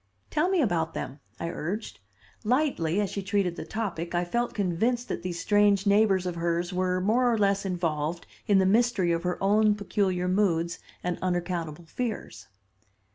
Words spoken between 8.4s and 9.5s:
in the mystery of her